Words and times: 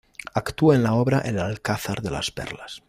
Actúa 0.33 0.73
en 0.77 0.81
la 0.81 0.93
obra 0.95 1.19
"El 1.19 1.37
Alcázar 1.37 2.01
de 2.01 2.09
las 2.09 2.31
Perlas". 2.31 2.79